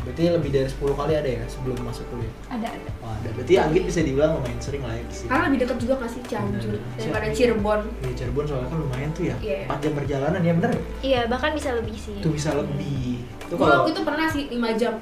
Berarti 0.01 0.23
lebih 0.33 0.51
dari 0.51 0.65
10 0.65 0.95
kali 0.95 1.13
ada 1.13 1.29
ya 1.29 1.45
sebelum 1.45 1.77
masuk 1.83 2.07
kuliah. 2.09 2.33
Ada 2.49 2.67
ada. 2.71 2.91
Wah, 3.01 3.13
ada. 3.13 3.29
Berarti 3.37 3.55
Anggit 3.55 3.83
bisa 3.85 4.01
dibilang 4.01 4.33
lumayan 4.33 4.57
sering 4.59 4.81
lah 4.81 4.95
ya. 4.95 5.05
Karena 5.27 5.43
lebih 5.47 5.59
dekat 5.61 5.77
juga 5.77 5.95
nggak 5.99 6.11
sih 6.11 6.21
Cianjur 6.25 6.75
daripada. 6.97 7.27
Cirebon. 7.31 7.81
Di 8.01 8.15
Cirebon 8.15 8.45
soalnya 8.47 8.69
kan 8.69 8.79
lumayan 8.81 9.11
tuh 9.13 9.25
ya. 9.27 9.37
Iya. 9.41 9.59
4 9.67 9.79
jam 9.79 9.93
perjalanan 9.93 10.41
ya 10.41 10.53
bener? 10.55 10.73
Iya, 11.03 11.21
bahkan 11.27 11.51
bisa 11.53 11.75
lebih 11.75 11.95
sih. 11.97 12.17
Itu 12.17 12.31
bisa 12.31 12.55
lebih. 12.55 13.19
Itu 13.45 13.53
Gue 13.53 13.61
kalau 13.61 13.83
waktu 13.83 13.91
itu 13.93 14.03
pernah 14.03 14.27
sih 14.27 14.43
5 14.49 14.71
jam 14.73 14.95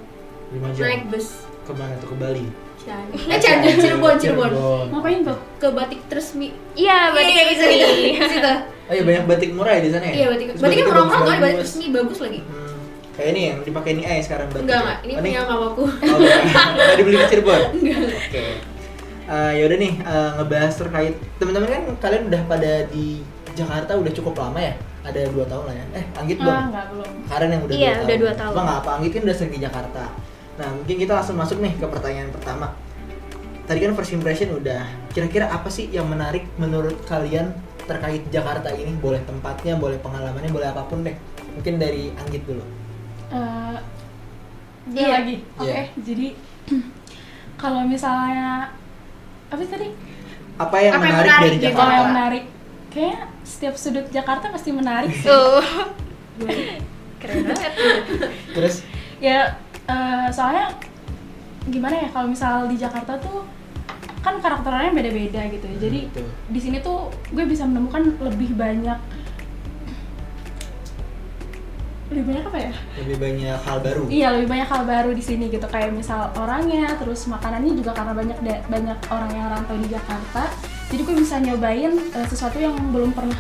5 0.49 0.75
jam 0.75 0.83
naik 0.83 1.05
bus 1.09 1.27
ke 1.63 1.73
mana 1.73 1.95
tuh 2.01 2.09
ke 2.09 2.17
Bali? 2.17 2.45
Cianjur. 2.79 3.21
Eh 3.21 3.39
Cianjur, 3.39 3.73
Cirebon, 3.77 4.15
Cirebon. 4.17 4.51
Ngapain 4.89 5.21
tuh? 5.21 5.39
Ke 5.61 5.69
Batik 5.69 6.01
Tresmi. 6.09 6.49
Iya, 6.73 7.13
berarti 7.13 7.33
kayak 7.35 7.49
gitu 7.53 7.65
nih. 7.67 7.79
Di 8.17 8.29
situ. 8.31 8.55
Oh 8.89 8.95
iya 8.97 9.03
banyak 9.05 9.25
batik 9.27 9.51
murah 9.53 9.73
ya 9.77 9.83
di 9.85 9.91
sana 9.93 10.05
ya? 10.09 10.15
Iya, 10.15 10.27
Batik. 10.33 10.47
Terus 10.49 10.63
Batik 10.63 10.77
kan 10.79 10.87
batiknya 10.89 10.95
orang-orang 10.97 11.21
tuh. 11.29 11.43
Batik 11.45 11.59
Tresmi 11.61 11.87
bagus 11.93 12.19
lagi. 12.19 12.41
Hmm, 12.41 12.79
kayak 13.13 13.29
ini 13.29 13.41
yang 13.45 13.59
dipakai 13.61 13.91
ini 13.93 14.03
eh 14.03 14.19
sekarang 14.23 14.47
batik. 14.49 14.63
Enggak, 14.65 14.81
enggak. 14.81 14.99
Ini 14.99 15.13
Oh, 15.13 15.21
punya 15.21 15.41
mamaku. 15.45 15.83
Oh, 15.85 15.91
bukan. 16.17 16.69
Nggak 16.73 16.97
dibeli 16.97 17.17
di 17.19 17.27
Cirebon? 17.29 17.61
Oke. 18.25 18.45
Eh, 19.29 19.53
yaudah 19.61 19.77
nih 19.77 19.93
eh, 20.01 20.31
ngebahas 20.41 20.73
terkait 20.75 21.15
teman-teman 21.37 21.69
kan 21.69 21.83
kalian 22.01 22.23
udah 22.33 22.43
pada 22.49 22.73
di 22.89 23.21
Jakarta 23.53 23.93
udah 23.93 24.13
cukup 24.17 24.35
lama 24.39 24.57
ya? 24.63 24.73
Ada 25.05 25.21
dua 25.29 25.45
tahun 25.45 25.65
lah 25.69 25.75
ya? 25.77 25.85
Eh, 25.93 26.05
Anggit 26.17 26.37
belum? 26.41 26.49
Ah, 26.49 26.65
enggak 26.65 26.85
belum. 26.89 27.11
Karen 27.29 27.49
yang 27.51 27.63
udah 27.63 27.75
Iya, 27.77 27.93
dua 27.93 28.01
udah 28.01 28.17
dua 28.17 28.33
tahun. 28.33 28.53
Nggak 28.57 28.79
apa, 28.81 28.91
Anggit 28.97 29.11
kan 29.13 29.23
udah 29.23 29.37
sering 29.37 29.53
di 29.53 29.61
Jakarta. 29.61 30.05
Nah, 30.59 30.69
mungkin 30.75 30.97
kita 30.99 31.13
langsung 31.15 31.39
masuk 31.39 31.63
nih 31.63 31.73
ke 31.79 31.87
pertanyaan 31.87 32.35
pertama. 32.35 32.75
Tadi 33.65 33.79
kan 33.79 33.93
first 33.95 34.11
impression 34.11 34.51
udah. 34.53 34.83
Kira-kira 35.13 35.47
apa 35.47 35.71
sih 35.71 35.87
yang 35.89 36.09
menarik 36.09 36.43
menurut 36.59 36.99
kalian 37.07 37.55
terkait 37.87 38.27
Jakarta 38.29 38.75
ini? 38.75 38.91
Boleh 38.99 39.23
tempatnya, 39.23 39.79
boleh 39.79 40.01
pengalamannya, 40.03 40.51
boleh 40.51 40.69
apa 40.69 40.83
pun 40.85 41.07
deh. 41.07 41.15
Mungkin 41.55 41.79
dari 41.79 42.11
Anggit 42.17 42.43
dulu. 42.45 42.65
Eh, 43.31 43.77
Iya. 44.89 44.99
iya 45.05 45.09
lagi. 45.21 45.37
Oke, 45.61 45.69
Iya. 45.69 45.83
jadi 46.01 46.29
kalau 47.63 47.85
misalnya 47.85 48.73
apa 49.49 49.63
tadi? 49.63 49.89
Apa 50.59 50.77
yang 50.81 50.93
Apa 50.97 51.05
yang 51.07 51.13
menarik, 51.13 51.23
menarik 51.23 51.45
dari 51.45 51.51
di 51.55 51.63
Jakarta? 51.63 51.79
Kalau 51.79 51.93
yang 51.93 52.09
menarik, 52.11 52.45
kayak 52.89 53.21
setiap 53.45 53.75
sudut 53.77 54.07
Jakarta 54.09 54.47
pasti 54.49 54.71
menarik 54.73 55.13
sih. 55.13 55.29
Tuh. 55.29 55.61
Keren 57.21 57.37
banget. 57.47 57.73
Terus 58.57 58.75
ya 59.19 59.61
eh, 59.89 60.29
soalnya 60.31 60.73
gimana 61.69 61.97
ya 62.05 62.09
kalau 62.13 62.29
misal 62.33 62.69
di 62.69 62.77
Jakarta 62.81 63.17
tuh 63.21 63.45
kan 64.25 64.41
karakternya 64.43 64.93
beda-beda 64.93 65.41
gitu 65.49 65.67
ya. 65.67 65.77
Jadi 65.89 66.01
Betul. 66.13 66.29
di 66.53 66.61
sini 66.61 66.77
tuh 66.85 67.09
gue 67.33 67.45
bisa 67.49 67.65
menemukan 67.65 68.19
lebih 68.21 68.53
banyak 68.57 68.99
lebih 72.09 72.25
banyak 72.25 72.45
apa 72.49 72.59
ya? 72.59 72.73
Lebih 73.05 73.17
banyak 73.21 73.59
hal 73.69 73.79
baru. 73.85 74.03
Iya 74.09 74.29
lebih 74.33 74.49
banyak 74.49 74.69
hal 74.69 74.83
baru 74.89 75.11
di 75.13 75.21
sini 75.21 75.53
gitu 75.53 75.69
kayak 75.69 75.93
misal 75.93 76.33
orangnya, 76.41 76.97
terus 76.97 77.29
makanannya 77.29 77.77
juga 77.77 77.93
karena 77.93 78.17
banyak 78.17 78.39
banyak 78.65 78.99
orang 79.13 79.31
yang 79.37 79.47
rantau 79.53 79.77
di 79.77 79.89
Jakarta. 79.93 80.49
Jadi 80.89 81.01
gue 81.05 81.17
bisa 81.21 81.37
nyobain 81.37 81.93
eh, 81.93 82.27
sesuatu 82.33 82.57
yang 82.57 82.73
belum 82.97 83.13
pernah 83.13 83.37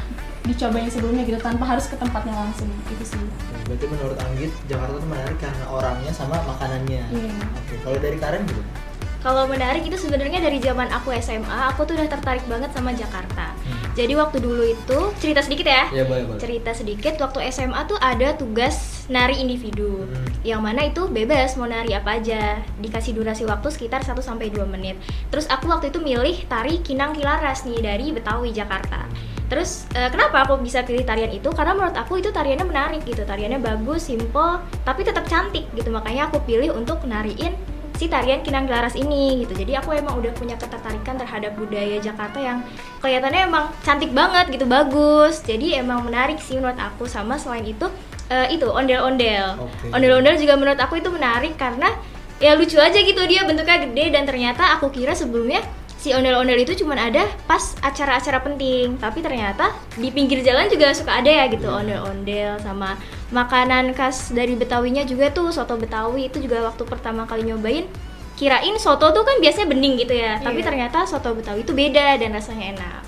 dicobain 0.49 0.88
sebelumnya 0.88 1.23
gitu 1.28 1.38
tanpa 1.45 1.64
harus 1.76 1.85
ke 1.93 1.97
tempatnya 2.00 2.33
langsung 2.33 2.73
itu 2.88 3.05
sih. 3.05 3.21
Berarti 3.69 3.85
menurut 3.85 4.17
Anggit 4.17 4.52
Jakarta 4.64 4.97
tuh 4.97 5.09
menarik 5.09 5.37
karena 5.37 5.64
orangnya 5.69 6.12
sama 6.17 6.40
makanannya. 6.49 7.05
Iya. 7.12 7.35
Oke, 7.61 7.75
kalau 7.85 7.99
dari 8.00 8.17
Karen 8.17 8.43
gimana? 8.49 8.78
Kalau 9.19 9.51
menarik 9.51 9.83
itu 9.83 9.99
sebenarnya 9.99 10.39
dari 10.39 10.63
zaman 10.63 10.87
aku 10.95 11.11
SMA, 11.19 11.75
aku 11.75 11.83
tuh 11.83 11.99
udah 11.99 12.07
tertarik 12.07 12.47
banget 12.47 12.71
sama 12.71 12.95
Jakarta. 12.95 13.51
Hmm. 13.51 13.91
Jadi 13.99 14.15
waktu 14.15 14.39
dulu 14.39 14.63
itu 14.63 14.99
cerita 15.19 15.43
sedikit 15.43 15.67
ya. 15.67 15.91
Ya 15.91 16.07
boleh 16.07 16.23
boleh. 16.23 16.39
Cerita 16.39 16.71
sedikit 16.71 17.19
waktu 17.19 17.51
SMA 17.51 17.83
tuh 17.91 17.99
ada 17.99 18.39
tugas 18.39 19.09
nari 19.11 19.43
individu. 19.43 20.07
Hmm. 20.07 20.23
Yang 20.47 20.61
mana 20.63 20.81
itu 20.87 21.03
bebas 21.11 21.59
mau 21.59 21.67
nari 21.67 21.99
apa 21.99 22.23
aja. 22.23 22.63
Dikasih 22.79 23.19
durasi 23.19 23.43
waktu 23.43 23.75
sekitar 23.75 24.07
1 24.07 24.23
sampai 24.23 24.55
2 24.55 24.63
menit. 24.71 24.95
Terus 25.35 25.51
aku 25.51 25.67
waktu 25.67 25.91
itu 25.91 25.99
milih 25.99 26.47
tari 26.47 26.79
Kinang 26.87 27.19
Kilaras 27.19 27.67
nih 27.67 27.83
dari 27.83 28.15
Betawi 28.15 28.55
Jakarta. 28.55 29.03
Terus 29.51 29.91
eh, 29.99 30.15
kenapa 30.15 30.47
aku 30.47 30.63
bisa 30.63 30.87
pilih 30.87 31.03
tarian 31.03 31.35
itu? 31.35 31.51
Karena 31.51 31.75
menurut 31.75 31.99
aku 31.99 32.23
itu 32.23 32.31
tariannya 32.31 32.71
menarik 32.71 33.03
gitu. 33.03 33.27
Tariannya 33.27 33.59
bagus, 33.59 34.07
simple, 34.07 34.63
tapi 34.87 35.03
tetap 35.03 35.27
cantik 35.27 35.67
gitu. 35.75 35.91
Makanya 35.91 36.31
aku 36.31 36.39
pilih 36.47 36.71
untuk 36.71 37.03
nariin 37.03 37.59
si 37.99 38.07
tarian 38.07 38.47
Kinang 38.47 38.71
Laras 38.71 38.95
ini 38.95 39.43
gitu. 39.43 39.59
Jadi 39.59 39.75
aku 39.75 39.90
emang 39.90 40.14
udah 40.23 40.31
punya 40.38 40.55
ketertarikan 40.55 41.19
terhadap 41.19 41.59
budaya 41.59 41.99
Jakarta 41.99 42.38
yang 42.38 42.62
kelihatannya 43.02 43.50
emang 43.50 43.75
cantik 43.83 44.14
banget 44.14 44.55
gitu, 44.55 44.71
bagus. 44.71 45.43
Jadi 45.43 45.75
emang 45.75 46.07
menarik 46.07 46.38
sih 46.38 46.62
menurut 46.62 46.78
aku 46.78 47.11
sama 47.11 47.35
selain 47.35 47.67
itu 47.67 47.90
eh, 48.31 48.55
itu 48.55 48.71
ondel-ondel. 48.71 49.59
Oke. 49.59 49.90
Ondel-ondel 49.90 50.38
juga 50.38 50.55
menurut 50.55 50.78
aku 50.78 51.02
itu 51.02 51.11
menarik 51.11 51.59
karena 51.59 51.90
ya 52.38 52.55
lucu 52.55 52.78
aja 52.78 52.95
gitu 52.95 53.19
dia 53.26 53.43
bentuknya 53.43 53.83
gede 53.83 54.14
dan 54.14 54.23
ternyata 54.23 54.78
aku 54.78 54.95
kira 54.95 55.11
sebelumnya 55.11 55.59
si 55.99 56.14
ondel-ondel 56.14 56.62
itu 56.62 56.78
cuma 56.78 56.95
ada 56.95 57.26
pas 57.45 57.75
acara-acara 57.83 58.38
penting 58.40 58.95
tapi 58.97 59.19
ternyata 59.19 59.75
di 59.99 60.09
pinggir 60.09 60.40
jalan 60.40 60.71
juga 60.71 60.95
suka 60.95 61.19
ada 61.19 61.26
ya 61.26 61.50
gitu 61.50 61.67
ondel-ondel 61.67 62.55
sama 62.62 62.95
makanan 63.28 63.93
khas 63.93 64.31
dari 64.31 64.55
Betawinya 64.55 65.02
juga 65.02 65.28
tuh 65.28 65.50
soto 65.50 65.75
Betawi 65.75 66.31
itu 66.31 66.38
juga 66.38 66.71
waktu 66.71 66.87
pertama 66.87 67.26
kali 67.26 67.50
nyobain 67.50 67.90
kirain 68.38 68.78
soto 68.78 69.11
tuh 69.11 69.26
kan 69.26 69.43
biasanya 69.43 69.67
bening 69.67 69.99
gitu 69.99 70.14
ya 70.14 70.38
tapi 70.38 70.62
Iya. 70.62 70.67
ternyata 70.71 71.02
soto 71.02 71.35
Betawi 71.35 71.67
itu 71.67 71.75
beda 71.75 72.14
dan 72.14 72.31
rasanya 72.31 72.78
enak 72.78 73.02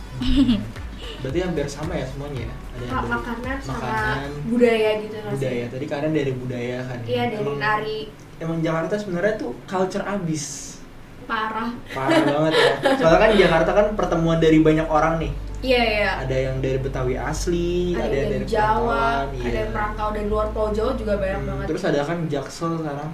Berarti 1.20 1.38
hampir 1.44 1.68
sama 1.68 1.92
ya 1.92 2.08
semuanya 2.08 2.48
ya? 2.48 2.52
Ada 2.56 2.80
yang 2.80 2.96
dari 2.96 3.08
makanan 3.12 3.56
sama 3.60 3.76
makanan, 3.76 4.30
budaya 4.48 4.90
gitu 5.04 5.16
sih? 5.20 5.30
budaya. 5.36 5.64
Tadi 5.68 5.84
Karen 5.84 6.12
dari 6.16 6.32
budaya 6.32 6.78
kan. 6.80 6.98
Iya 7.04 7.24
dari 7.28 7.52
nari 7.60 8.00
Emang 8.40 8.58
Jakarta 8.64 8.96
sebenarnya 8.96 9.34
tuh 9.36 9.52
culture 9.68 10.00
abis. 10.00 10.79
Parah. 11.30 11.70
Parah 11.88 12.18
banget 12.20 12.52
ya. 12.52 12.68
Soalnya 12.98 13.20
kan 13.20 13.30
Jakarta 13.38 13.70
kan 13.72 13.86
pertemuan 13.94 14.38
dari 14.38 14.58
banyak 14.58 14.88
orang 14.90 15.22
nih. 15.22 15.32
Iya 15.60 15.82
iya. 15.84 16.10
Ada 16.24 16.36
yang 16.40 16.56
dari 16.58 16.78
Betawi 16.80 17.14
asli, 17.14 17.92
Ada, 17.92 18.02
ada, 18.02 18.16
yang 18.16 18.30
dari 18.32 18.46
Jawa, 18.48 19.04
ada 19.28 19.36
iya. 19.38 19.60
yang 19.60 19.70
perantau 19.70 20.08
dari 20.10 20.26
luar 20.26 20.46
Pulau 20.50 20.72
Jawa 20.72 20.92
juga 20.96 21.14
banyak 21.14 21.38
Hmm, 21.38 21.48
banget. 21.52 21.66
Terus 21.68 21.82
ada 21.84 22.00
kan 22.02 22.18
Jaksel 22.26 22.72
sekarang. 22.80 23.10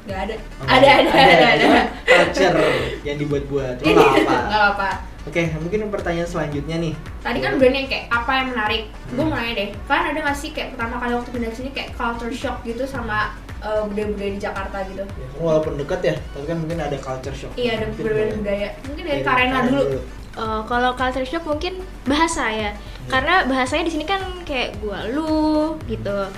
Gak 0.00 0.20
ada. 0.24 0.34
Oh, 0.56 0.66
ada, 0.66 0.88
ada, 0.96 1.10
ada, 1.10 1.34
ada, 1.36 1.46
Itu 1.52 1.66
kan 1.68 1.86
culture 2.06 2.56
yang 3.04 3.16
dibuat-buat. 3.18 3.74
Ini 3.82 3.90
nggak 3.90 4.12
apa. 4.24 4.36
nggak 4.48 4.66
apa. 4.72 4.90
Oke, 5.20 5.42
mungkin 5.52 5.92
pertanyaan 5.92 6.24
selanjutnya 6.24 6.80
nih. 6.80 6.94
Tadi 7.20 7.38
kan 7.38 7.60
udah 7.60 7.68
nih 7.68 7.84
kayak 7.84 8.04
apa 8.08 8.30
yang 8.32 8.46
menarik. 8.48 8.82
Gue 9.10 9.20
Hmm. 9.20 9.28
mau 9.28 9.36
nanya 9.36 9.52
deh, 9.52 9.68
kalian 9.84 10.06
ada 10.14 10.20
gak 10.24 10.38
sih 10.38 10.50
kayak 10.50 10.68
pertama 10.72 10.96
kali 10.96 11.12
waktu 11.12 11.30
pindah 11.30 11.52
sini 11.52 11.70
kayak 11.74 11.90
culture 11.92 12.32
shock 12.32 12.62
gitu 12.62 12.86
sama 12.86 13.34
eh, 13.60 13.82
budaya-budaya 13.86 14.30
di 14.34 14.40
Jakarta 14.40 14.76
gitu? 14.88 15.04
Ya, 15.04 15.26
walaupun 15.36 15.72
dekat 15.76 16.00
ya, 16.02 16.14
tapi 16.32 16.44
kan 16.48 16.56
mungkin 16.60 16.78
ada 16.80 16.96
culture 16.96 17.36
shock. 17.36 17.52
Iya, 17.54 17.70
ada 17.80 17.86
Mungkin 17.92 18.04
budaya 18.04 18.24
boleh. 18.24 18.36
budaya. 18.40 18.68
Mungkin 18.88 19.04
dari 19.04 19.20
Dari 19.20 19.24
Karena 19.24 19.58
Karen 19.60 19.68
dulu. 19.68 19.82
Eh, 20.30 20.62
kalau 20.64 20.90
culture 20.94 21.26
shock 21.26 21.44
mungkin 21.44 21.74
bahasa 22.06 22.44
ya, 22.48 22.70
karena 23.10 23.44
bahasanya 23.50 23.84
di 23.90 23.92
sini 23.92 24.04
kan 24.06 24.22
kayak 24.46 24.78
gua 24.78 25.02
lu 25.10 25.74
gitu. 25.90 26.30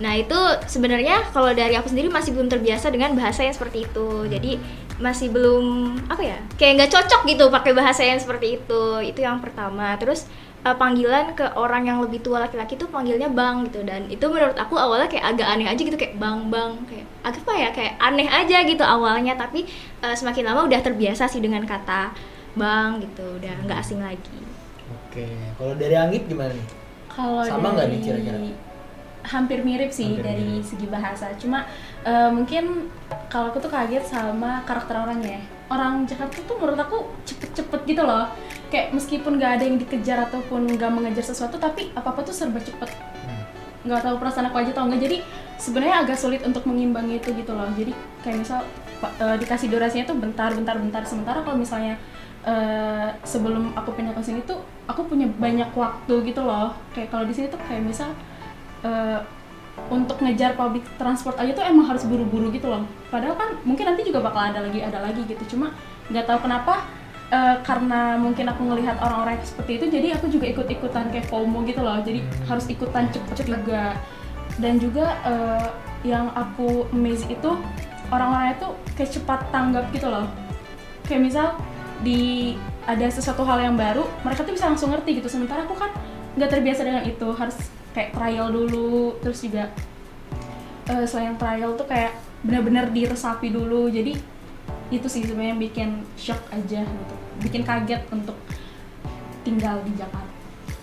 Nah 0.00 0.16
itu 0.16 0.38
sebenarnya 0.64 1.28
kalau 1.34 1.52
dari 1.52 1.76
aku 1.76 1.90
sendiri 1.92 2.08
masih 2.08 2.32
belum 2.32 2.48
terbiasa 2.48 2.88
dengan 2.88 3.12
bahasa 3.18 3.44
yang 3.44 3.52
seperti 3.52 3.84
itu. 3.84 4.24
Jadi 4.30 4.56
masih 5.02 5.28
belum 5.34 5.96
apa 6.08 6.22
ya, 6.24 6.38
kayak 6.56 6.72
nggak 6.78 6.92
cocok 6.94 7.20
gitu 7.26 7.44
pakai 7.52 7.72
bahasa 7.76 8.06
yang 8.06 8.16
seperti 8.22 8.62
itu. 8.62 8.82
Itu 9.02 9.20
yang 9.20 9.42
pertama. 9.42 9.92
Terus 9.98 10.24
eh, 10.60 10.76
panggilan 10.76 11.32
ke 11.32 11.46
orang 11.56 11.82
yang 11.84 11.98
lebih 12.00 12.20
tua 12.20 12.40
laki-laki 12.40 12.76
tuh 12.76 12.88
panggilnya 12.88 13.28
bang 13.28 13.64
gitu 13.66 13.80
dan 13.82 14.04
itu 14.08 14.24
menurut 14.24 14.56
aku 14.56 14.76
awalnya 14.76 15.08
kayak 15.08 15.24
agak 15.32 15.48
aneh 15.48 15.66
aja 15.66 15.80
gitu 15.80 15.96
kayak 15.96 16.16
bang 16.16 16.38
bang 16.48 16.72
kayak 16.84 17.06
agak 17.20 17.42
apa 17.42 17.52
ya 17.56 17.68
kayak 17.72 17.94
aneh 17.98 18.28
aja 18.28 18.56
gitu 18.62 18.84
awalnya 18.84 19.32
tapi 19.34 19.64
eh, 20.00 20.14
semakin 20.14 20.44
lama 20.46 20.68
udah 20.68 20.80
terbiasa 20.80 21.24
sih 21.26 21.40
dengan 21.40 21.64
kata 21.64 22.12
bang 22.54 23.00
gitu 23.00 23.40
udah 23.40 23.54
nggak 23.64 23.78
asing 23.80 24.00
lagi 24.00 24.38
Oke, 25.10 25.26
kalau 25.54 25.74
dari 25.74 25.94
Anggit 25.94 26.26
gimana 26.26 26.50
nih? 26.50 26.66
Kalau 27.06 27.42
Sama 27.42 27.74
nggak 27.74 27.86
dari 27.86 27.94
nih 27.94 28.00
kira-kira? 28.00 28.38
hampir 29.20 29.60
mirip 29.60 29.90
sih 29.90 30.16
Hampir 30.16 30.22
dari 30.24 30.42
mirip. 30.42 30.64
segi 30.64 30.86
bahasa. 30.86 31.26
Cuma 31.34 31.66
eh, 32.02 32.30
mungkin 32.30 32.90
kalau 33.26 33.50
aku 33.50 33.58
tuh 33.58 33.70
kaget 33.70 34.02
sama 34.02 34.62
karakter 34.62 34.94
orangnya. 34.96 35.38
Orang 35.66 36.06
Jakarta 36.06 36.42
tuh 36.42 36.56
menurut 36.58 36.78
aku 36.78 36.98
cepet-cepet 37.22 37.80
gitu 37.86 38.02
loh. 38.02 38.26
Kayak 38.70 38.94
meskipun 38.94 39.42
nggak 39.42 39.52
ada 39.58 39.64
yang 39.66 39.76
dikejar 39.82 40.18
ataupun 40.30 40.70
nggak 40.78 40.90
mengejar 40.94 41.26
sesuatu, 41.26 41.58
tapi 41.58 41.90
apa 41.92 42.14
apa 42.14 42.20
tuh 42.22 42.30
serba 42.30 42.62
cepet. 42.62 42.86
Hmm. 42.86 43.42
Nggak 43.90 44.00
tahu 44.06 44.14
perasaan 44.22 44.46
aku 44.46 44.56
aja 44.62 44.70
tau 44.70 44.86
nggak. 44.86 45.02
Jadi 45.02 45.16
sebenarnya 45.58 46.06
agak 46.06 46.16
sulit 46.16 46.40
untuk 46.46 46.64
mengimbangi 46.64 47.18
itu 47.18 47.34
gitu 47.34 47.52
loh. 47.52 47.66
Jadi 47.74 47.92
kayak 48.22 48.46
misal 48.46 48.62
eh, 49.02 49.36
dikasih 49.42 49.68
durasinya 49.68 50.06
tuh 50.06 50.16
bentar, 50.16 50.54
bentar, 50.54 50.78
bentar. 50.78 51.02
Sementara 51.02 51.42
kalau 51.42 51.58
misalnya 51.58 51.98
eh, 52.46 53.10
sebelum 53.26 53.74
aku 53.74 53.90
pindah 53.92 54.14
ke 54.14 54.22
sini 54.22 54.40
tuh 54.46 54.62
aku 54.86 55.04
punya 55.10 55.26
banyak 55.26 55.74
waktu 55.74 56.14
gitu 56.30 56.46
loh. 56.46 56.72
Kayak 56.94 57.10
kalau 57.10 57.26
di 57.26 57.34
sini 57.34 57.50
tuh 57.50 57.60
kayak 57.66 57.82
misal 57.82 58.14
eh, 58.86 59.20
untuk 59.88 60.20
ngejar 60.20 60.54
public 60.54 60.84
transport 61.00 61.40
aja 61.40 61.56
tuh 61.56 61.64
emang 61.64 61.90
harus 61.90 62.06
buru-buru 62.06 62.54
gitu 62.54 62.70
loh. 62.70 62.86
Padahal 63.10 63.34
kan 63.34 63.48
mungkin 63.66 63.90
nanti 63.90 64.06
juga 64.06 64.22
bakal 64.22 64.54
ada 64.54 64.62
lagi 64.62 64.78
ada 64.78 65.02
lagi 65.02 65.26
gitu. 65.26 65.56
Cuma 65.56 65.74
nggak 66.10 66.26
tahu 66.26 66.46
kenapa 66.46 66.86
eh, 67.30 67.56
karena 67.62 68.18
mungkin 68.18 68.50
aku 68.50 68.62
ngelihat 68.66 68.98
orang-orang 68.98 69.38
seperti 69.46 69.78
itu 69.78 69.86
jadi 69.86 70.18
aku 70.18 70.26
juga 70.28 70.46
ikut-ikutan 70.50 71.14
kayak 71.14 71.26
FOMO 71.30 71.62
gitu 71.64 71.80
loh. 71.80 72.02
Jadi 72.02 72.20
Hmm. 72.26 72.46
harus 72.50 72.66
ikutan 72.66 73.06
cepet 73.14 73.46
juga. 73.46 73.94
Dan 74.60 74.76
juga 74.82 75.16
eh, 75.24 75.66
yang 76.04 76.32
aku 76.34 76.90
amaze 76.92 77.24
itu 77.30 77.50
orang-orangnya 78.10 78.56
tuh 78.58 78.72
kayak 78.98 79.10
cepat 79.14 79.40
tanggap 79.54 79.84
gitu 79.94 80.10
loh. 80.10 80.26
Kayak 81.06 81.22
misal 81.30 81.46
di 82.02 82.54
ada 82.88 83.06
sesuatu 83.12 83.44
hal 83.44 83.60
yang 83.60 83.76
baru, 83.76 84.02
mereka 84.24 84.42
tuh 84.42 84.56
bisa 84.56 84.66
langsung 84.66 84.90
ngerti 84.90 85.22
gitu. 85.22 85.28
Sementara 85.30 85.62
aku 85.62 85.76
kan 85.76 85.92
nggak 86.34 86.50
terbiasa 86.50 86.82
dengan 86.82 87.04
itu, 87.06 87.28
harus 87.36 87.56
kayak 87.94 88.14
trial 88.16 88.48
dulu, 88.50 89.14
terus 89.22 89.42
juga 89.44 89.70
eh, 90.90 91.04
selain 91.06 91.38
trial 91.38 91.78
tuh 91.78 91.86
kayak 91.86 92.16
benar-benar 92.42 92.90
diresapi 92.90 93.52
dulu. 93.52 93.86
Jadi 93.92 94.16
itu 94.90 95.06
sih 95.06 95.22
sebenarnya 95.22 95.56
bikin 95.56 95.88
shock 96.14 96.42
aja 96.50 96.82
gitu, 96.82 97.14
bikin 97.40 97.62
kaget 97.62 98.02
untuk 98.10 98.34
tinggal 99.40 99.80
di 99.82 99.92
Jakarta. 99.94 100.28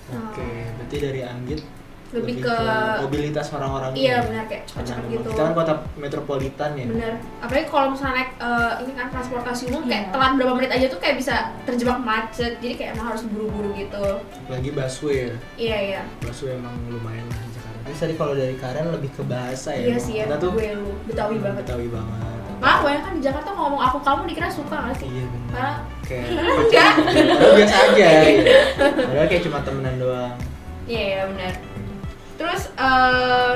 Oke, 0.10 0.48
berarti 0.74 0.98
dari 0.98 1.22
Anggit 1.22 1.62
Lebih 2.08 2.40
ke- 2.40 3.04
mobilitas 3.04 3.52
orang-orang 3.52 3.92
Iya 3.92 4.24
ini. 4.24 4.28
benar 4.32 4.44
kayak 4.48 4.64
memang 4.72 5.12
gitu. 5.12 5.28
Kita 5.28 5.42
kan 5.44 5.54
kota 5.54 5.74
metropolitan 6.00 6.70
ya. 6.74 6.86
Bener. 6.88 7.14
Apalagi 7.38 7.68
kalau 7.68 7.88
misalnya 7.92 8.16
naik 8.16 8.32
eh, 8.40 8.74
ini 8.80 8.92
kan 8.96 9.08
transportasi 9.12 9.64
umum 9.68 9.84
kayak 9.84 10.04
Iya. 10.08 10.12
telat 10.16 10.32
berapa 10.40 10.54
menit 10.56 10.72
aja 10.72 10.86
tuh 10.88 11.00
kayak 11.04 11.16
bisa 11.20 11.36
terjebak 11.68 12.00
macet. 12.00 12.56
Jadi 12.58 12.74
kayak 12.74 12.96
emang 12.96 13.12
harus 13.12 13.28
buru-buru 13.28 13.76
gitu. 13.76 14.06
Lagi 14.48 14.70
busway 14.72 15.16
ya. 15.20 15.32
Iya 15.60 15.78
iya. 15.84 16.02
Busway 16.24 16.56
emang 16.56 16.80
lumayan 16.88 17.28
lah 17.28 17.40
di 17.44 17.52
Jakarta. 17.52 17.80
Terus 17.84 18.00
tadi 18.00 18.14
kalau 18.16 18.34
dari 18.34 18.56
Karen 18.56 18.88
lebih 18.90 19.12
ke 19.12 19.24
bahasa 19.28 19.70
ya. 19.76 19.86
Iya 19.86 19.98
sih 20.00 20.14
ya. 20.16 20.26
Kita 20.26 20.38
tuh 20.40 20.52
Gue 20.56 20.72
lu 20.74 20.96
Betawi 21.04 21.36
banget. 21.38 21.64
Betawi 21.68 21.88
banget. 21.92 22.37
Pak, 22.58 22.76
banyak 22.82 23.02
kan 23.06 23.14
di 23.14 23.22
Jakarta 23.22 23.50
ngomong 23.54 23.82
aku 23.82 23.98
kamu 24.02 24.22
dikira 24.34 24.50
suka 24.50 24.90
gak 24.90 24.98
sih? 24.98 25.06
Iya 25.06 25.26
benar. 25.30 25.52
Karena 25.54 25.72
Kayak 26.08 26.28
Enggak. 26.64 26.94
Biasa 27.54 27.76
aja. 27.92 28.08
Gitu. 28.24 28.54
Padahal 28.80 29.28
kayak 29.30 29.44
cuma 29.46 29.58
temenan 29.62 29.96
doang. 30.02 30.34
Iya 30.88 31.04
iya 31.04 31.22
benar. 31.30 31.54
Terus 32.38 32.62
eh 32.80 33.56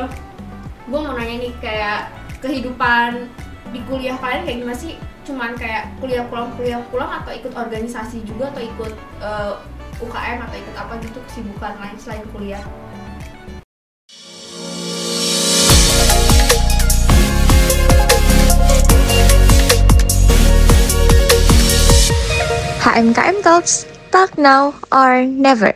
gue 0.86 1.00
mau 1.00 1.13
nanya 1.15 1.36
nih 1.48 1.53
kayak 1.63 2.01
kehidupan 2.43 3.31
di 3.72 3.79
kuliah 3.88 4.17
kalian 4.20 4.43
kayak 4.46 4.58
gimana 4.62 4.77
sih? 4.77 4.93
Cuman 5.25 5.55
kayak 5.55 5.89
kuliah 5.98 6.27
pulang 6.27 6.51
kuliah 6.60 6.81
pulang 6.91 7.10
atau 7.24 7.31
ikut 7.31 7.53
organisasi 7.55 8.22
juga 8.27 8.51
atau 8.53 8.62
ikut 8.62 8.93
eh, 9.24 9.53
UKM 10.01 10.38
atau 10.46 10.58
ikut 10.58 10.75
apa 10.75 10.93
gitu 11.01 11.17
kesibukan 11.29 11.74
lain 11.79 11.98
selain 11.98 12.25
kuliah? 12.36 12.62
HMKM 22.82 23.44
Talks, 23.44 23.86
talk 24.10 24.40
now 24.40 24.74
or 24.92 25.24
never. 25.24 25.76